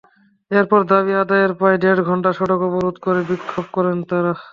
[0.51, 4.33] এরপর দাবি আদায়ে প্রায় দেড় ঘণ্টা সড়ক অবরোধ করে বিক্ষোভ করেন তাঁরা।